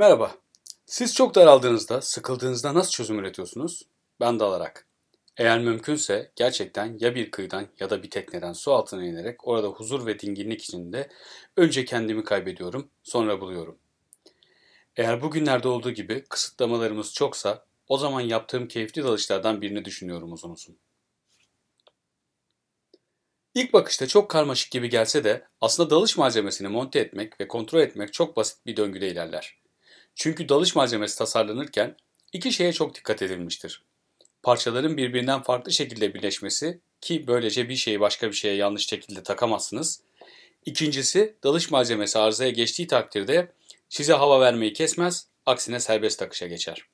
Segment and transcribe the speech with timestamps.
[0.00, 0.36] Merhaba.
[0.86, 3.82] Siz çok daraldığınızda, sıkıldığınızda nasıl çözüm üretiyorsunuz?
[4.20, 4.86] Ben dalarak.
[5.36, 10.06] Eğer mümkünse gerçekten ya bir kıyıdan ya da bir tekneden su altına inerek orada huzur
[10.06, 11.10] ve dinginlik içinde
[11.56, 13.78] önce kendimi kaybediyorum, sonra buluyorum.
[14.96, 20.78] Eğer bugünlerde olduğu gibi kısıtlamalarımız çoksa o zaman yaptığım keyifli dalışlardan birini düşünüyorum uzun uzun.
[23.54, 28.12] İlk bakışta çok karmaşık gibi gelse de aslında dalış malzemesini monte etmek ve kontrol etmek
[28.12, 29.59] çok basit bir döngüde ilerler.
[30.14, 31.96] Çünkü dalış malzemesi tasarlanırken
[32.32, 33.82] iki şeye çok dikkat edilmiştir.
[34.42, 40.02] Parçaların birbirinden farklı şekilde birleşmesi ki böylece bir şeyi başka bir şeye yanlış şekilde takamazsınız.
[40.66, 43.52] İkincisi dalış malzemesi arızaya geçtiği takdirde
[43.88, 46.84] size hava vermeyi kesmez, aksine serbest takışa geçer.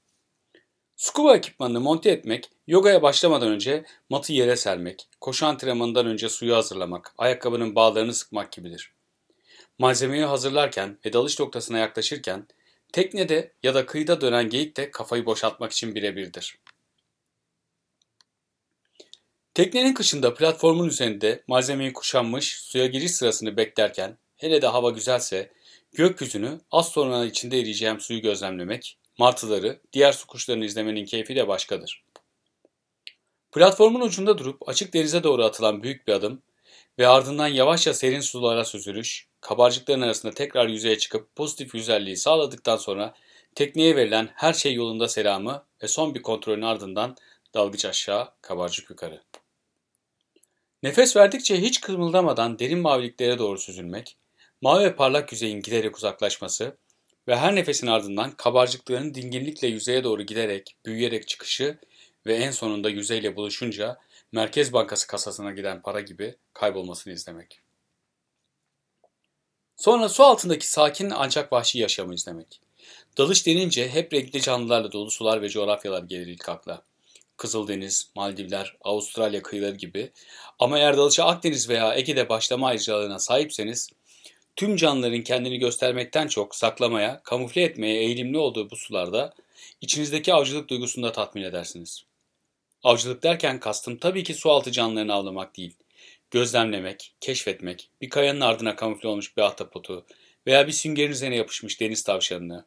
[0.97, 7.15] Scuba ekipmanını monte etmek, yogaya başlamadan önce matı yere sermek, koşu antrenmanından önce suyu hazırlamak,
[7.19, 8.93] ayakkabının bağlarını sıkmak gibidir.
[9.79, 12.47] Malzemeyi hazırlarken ve dalış noktasına yaklaşırken
[12.93, 16.59] Teknede ya da kıyıda dönen geyik de kafayı boşaltmak için birebirdir.
[19.55, 25.53] Teknenin kışında platformun üzerinde malzemeyi kuşanmış suya giriş sırasını beklerken hele de hava güzelse
[25.93, 32.05] gökyüzünü az sonra içinde eriyeceğim suyu gözlemlemek, martıları, diğer su kuşlarını izlemenin keyfi de başkadır.
[33.53, 36.43] Platformun ucunda durup açık denize doğru atılan büyük bir adım
[36.99, 43.15] ve ardından yavaşça serin sulara süzülüş, kabarcıkların arasında tekrar yüzeye çıkıp pozitif güzelliği sağladıktan sonra
[43.55, 47.17] tekneye verilen her şey yolunda selamı ve son bir kontrolün ardından
[47.55, 49.23] dalgıç aşağı, kabarcık yukarı.
[50.83, 54.17] Nefes verdikçe hiç kımıldamadan derin maviliklere doğru süzülmek,
[54.61, 56.77] mavi ve parlak yüzeyin giderek uzaklaşması
[57.29, 61.79] ve her nefesin ardından kabarcıkların dinginlikle yüzeye doğru giderek, büyüyerek çıkışı
[62.27, 63.99] ve en sonunda yüzeyle buluşunca
[64.33, 67.61] Merkez Bankası kasasına giden para gibi kaybolmasını izlemek.
[69.77, 72.61] Sonra su altındaki sakin ancak vahşi yaşamı izlemek.
[73.19, 76.83] Dalış denince hep renkli canlılarla dolu sular ve coğrafyalar gelir ilk akla.
[77.37, 80.11] Kızıldeniz, Maldivler, Avustralya kıyıları gibi.
[80.59, 83.91] Ama eğer dalışa Akdeniz veya Ege'de başlama ayrıcalığına sahipseniz,
[84.57, 89.35] tüm canlıların kendini göstermekten çok saklamaya, kamufle etmeye eğilimli olduğu bu sularda
[89.81, 92.05] içinizdeki avcılık duygusunu da tatmin edersiniz.
[92.83, 95.77] Avcılık derken kastım tabii ki sualtı canlılarını avlamak değil
[96.31, 100.07] gözlemlemek, keşfetmek, bir kayanın ardına kamufle olmuş bir ahtapotu
[100.47, 102.67] veya bir süngerin üzerine yapışmış deniz tavşanını,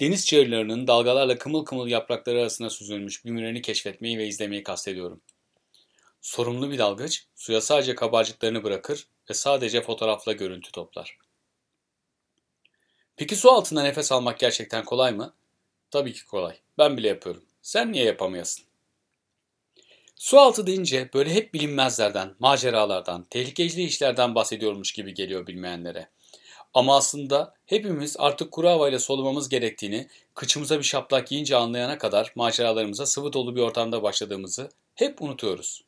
[0.00, 5.20] deniz çığırlarının dalgalarla kımıl kımıl yaprakları arasında süzülmüş bir müreni keşfetmeyi ve izlemeyi kastediyorum.
[6.20, 11.18] Sorumlu bir dalgıç suya sadece kabarcıklarını bırakır ve sadece fotoğrafla görüntü toplar.
[13.16, 15.34] Peki su altında nefes almak gerçekten kolay mı?
[15.90, 16.56] Tabii ki kolay.
[16.78, 17.44] Ben bile yapıyorum.
[17.62, 18.67] Sen niye yapamayasın?
[20.18, 26.08] Su altı deyince böyle hep bilinmezlerden, maceralardan, tehlikeli işlerden bahsediyormuş gibi geliyor bilmeyenlere.
[26.74, 33.06] Ama aslında hepimiz artık kuru havayla solumamız gerektiğini, kıçımıza bir şaplak yiyince anlayana kadar maceralarımıza
[33.06, 35.84] sıvı dolu bir ortamda başladığımızı hep unutuyoruz.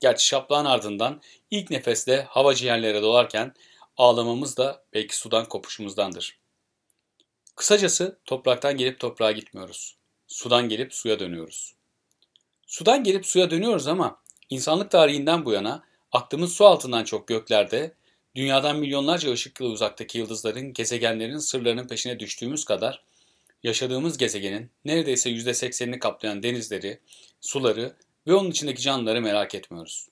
[0.00, 1.20] Gerçi şaplağın ardından
[1.50, 3.54] ilk nefesle hava ciğerlere dolarken
[3.96, 6.38] ağlamamız da belki sudan kopuşumuzdandır.
[7.56, 9.96] Kısacası topraktan gelip toprağa gitmiyoruz.
[10.26, 11.74] Sudan gelip suya dönüyoruz.
[12.74, 14.20] Sudan gelip suya dönüyoruz ama
[14.50, 17.94] insanlık tarihinden bu yana aklımız su altından çok göklerde,
[18.36, 23.04] dünyadan milyonlarca ışık yılı uzaktaki yıldızların, gezegenlerin sırlarının peşine düştüğümüz kadar
[23.62, 27.00] yaşadığımız gezegenin neredeyse %80'ini kaplayan denizleri,
[27.40, 27.96] suları
[28.26, 30.08] ve onun içindeki canlıları merak etmiyoruz.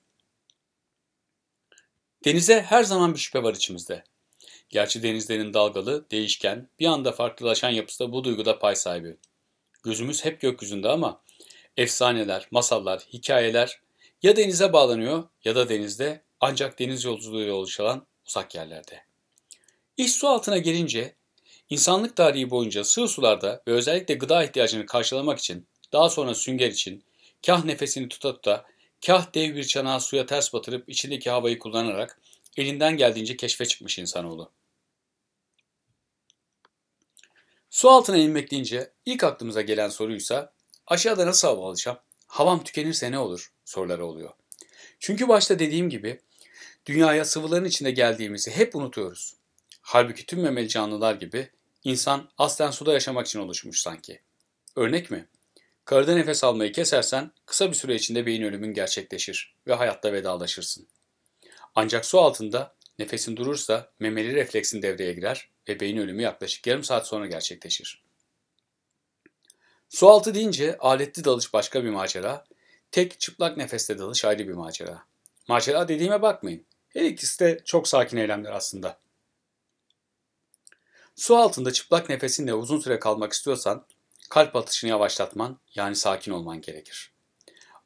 [2.25, 4.03] Denize her zaman bir şüphe var içimizde.
[4.69, 9.17] Gerçi denizlerin dalgalı, değişken, bir anda farklılaşan yapısı da bu duyguda pay sahibi.
[9.83, 11.23] Gözümüz hep gökyüzünde ama
[11.77, 13.81] efsaneler, masallar, hikayeler
[14.23, 19.03] ya denize bağlanıyor ya da denizde ancak deniz yolculuğuyla oluşan uzak yerlerde.
[19.97, 21.15] İş su altına gelince
[21.69, 27.03] insanlık tarihi boyunca sığ sularda ve özellikle gıda ihtiyacını karşılamak için daha sonra sünger için
[27.45, 28.65] kah nefesini tuta tuta
[29.05, 32.21] kah dev bir çanağı suya ters batırıp içindeki havayı kullanarak
[32.57, 34.51] elinden geldiğince keşfe çıkmış insanoğlu.
[37.69, 40.52] Su altına inmek deyince ilk aklımıza gelen soruysa
[40.87, 41.97] Aşağıda nasıl hava alacağım?
[42.27, 43.53] Havam tükenirse ne olur?
[43.65, 44.29] soruları oluyor.
[44.99, 46.19] Çünkü başta dediğim gibi
[46.85, 49.35] dünyaya sıvıların içinde geldiğimizi hep unutuyoruz.
[49.81, 51.49] Halbuki tüm memeli canlılar gibi
[51.83, 54.21] insan aslen suda yaşamak için oluşmuş sanki.
[54.75, 55.27] Örnek mi?
[55.85, 60.87] Karada nefes almayı kesersen kısa bir süre içinde beyin ölümün gerçekleşir ve hayatta vedalaşırsın.
[61.75, 67.07] Ancak su altında nefesin durursa memeli refleksin devreye girer ve beyin ölümü yaklaşık yarım saat
[67.07, 68.03] sonra gerçekleşir.
[69.93, 72.45] Sualtı deyince aletli dalış başka bir macera,
[72.91, 75.03] tek çıplak nefeste dalış ayrı bir macera.
[75.47, 76.65] Macera dediğime bakmayın.
[76.89, 78.97] Her ikisi de çok sakin eylemler aslında.
[81.15, 83.85] Su altında çıplak nefesinle uzun süre kalmak istiyorsan
[84.29, 87.11] kalp atışını yavaşlatman yani sakin olman gerekir.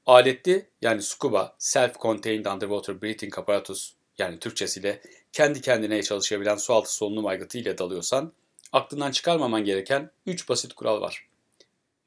[0.06, 5.02] Aletli yani scuba, Self-Contained Underwater Breathing Apparatus yani Türkçesiyle
[5.32, 8.34] kendi kendine çalışabilen sualtı solunum aygıtı ile dalıyorsan
[8.72, 11.28] aklından çıkarmaman gereken 3 basit kural var.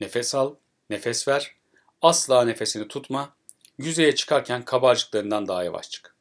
[0.00, 0.54] Nefes al,
[0.90, 1.54] nefes ver,
[2.02, 3.36] asla nefesini tutma,
[3.78, 6.14] yüzeye çıkarken kabarcıklarından daha yavaş çık.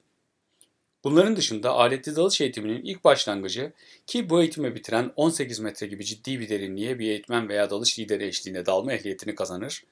[1.03, 3.73] Bunların dışında aletli dalış eğitiminin ilk başlangıcı
[4.07, 8.25] ki bu eğitimi bitiren 18 metre gibi ciddi bir derinliğe bir eğitmen veya dalış lideri
[8.25, 9.83] eşliğinde dalma ehliyetini kazanır.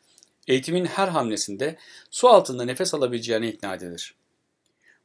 [0.47, 1.77] Eğitimin her hamlesinde
[2.11, 4.15] su altında nefes alabileceğine ikna edilir.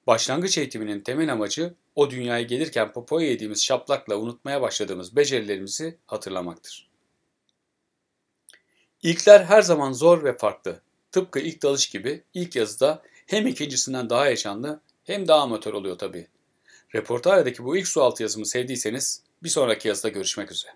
[0.07, 6.92] Başlangıç eğitiminin temel amacı o dünyaya gelirken popoya yediğimiz şaplakla unutmaya başladığımız becerilerimizi hatırlamaktır.
[9.03, 10.81] İlkler her zaman zor ve farklı.
[11.13, 16.29] Tıpkı ilk dalış gibi ilk yazıda hem ikincisinden daha yaşanlı hem daha amatör oluyor tabii.
[16.95, 20.73] Reportajadaki bu ilk sualtı yazımı sevdiyseniz bir sonraki yazıda görüşmek üzere.